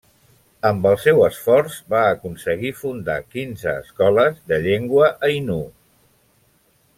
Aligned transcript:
Amb 0.67 0.85
el 0.91 0.95
seu 1.01 1.19
esforç 1.25 1.75
va 1.93 1.99
aconseguir 2.13 2.71
fundar 2.79 3.19
quinze 3.35 3.75
escoles 3.83 4.41
de 4.53 4.59
llengua 4.65 5.13
ainu. 5.29 5.61